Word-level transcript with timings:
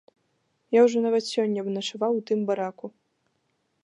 Я 0.75 0.79
ўжо 0.85 0.97
нават 1.05 1.23
сёння 1.33 1.65
начаваў 1.77 2.11
у 2.21 2.23
тым 2.31 2.39
бараку. 2.51 2.85